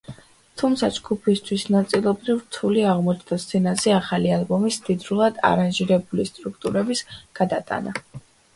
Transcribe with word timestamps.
თუმცა, 0.59 0.87
ჯგუფისათვის 0.93 1.65
ნაწილობრივ 1.75 2.39
რთული 2.45 2.85
აღმოჩნდა 2.95 3.39
სცენაზე 3.45 3.95
ახალი 3.99 4.33
ალბომის 4.39 4.81
მდიდრულად 4.87 5.41
არანჟირებული 5.53 6.29
სტრუქტურების 6.33 7.07
გადატანა. 7.43 7.99